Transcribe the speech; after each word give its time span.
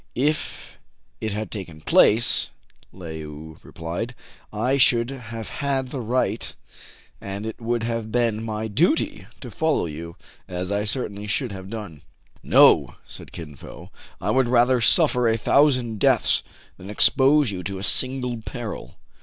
"If 0.15 0.79
it 1.19 1.33
had 1.33 1.51
taken 1.51 1.79
place," 1.81 2.49
Le 2.91 3.19
ou 3.23 3.57
replied," 3.61 4.15
I 4.67 4.77
should 4.79 5.11
have 5.11 5.49
had 5.49 5.89
the 5.89 6.01
right, 6.01 6.55
and 7.21 7.45
it 7.45 7.61
would 7.61 7.83
have 7.83 8.11
been 8.11 8.41
my 8.43 8.67
duty, 8.67 9.27
to 9.41 9.51
follow 9.51 9.85
you, 9.85 10.15
as 10.47 10.71
I 10.71 10.85
certainly 10.85 11.27
should 11.27 11.51
have 11.51 11.69
done."" 11.69 12.01
No," 12.41 12.95
said 13.05 13.31
Kin 13.31 13.55
Fo:" 13.55 13.91
I 14.19 14.31
would 14.31 14.47
rather 14.47 14.81
suffer 14.81 15.27
a 15.29 15.37
thousand 15.37 15.99
deaths 15.99 16.41
than 16.77 16.89
expose 16.89 17.51
you 17.51 17.61
to 17.61 17.77
a 17.77 17.83
single 17.83 18.41
peril. 18.41 18.95